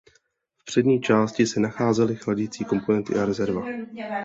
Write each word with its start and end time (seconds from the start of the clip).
V 0.59 0.65
přední 0.65 1.01
části 1.01 1.47
se 1.47 1.59
nacházely 1.59 2.15
chladicí 2.15 2.65
komponenty 2.65 3.13
a 3.15 3.25
rezerva. 3.25 3.65